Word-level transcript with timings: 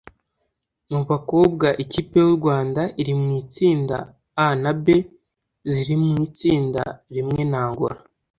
Mu 0.91 1.01
bakobwa 1.09 1.67
ikipe 1.83 2.15
y’u 2.23 2.33
Rwanda 2.39 2.81
iri 3.01 3.13
mu 3.21 3.29
itsinda 3.41 3.97
A 4.45 4.47
na 4.61 4.71
B 4.83 4.85
ziri 5.71 5.95
mu 6.03 6.13
itsinda 6.27 6.83
rimwe 7.15 7.41
na 7.51 7.59
Angola 7.67 7.97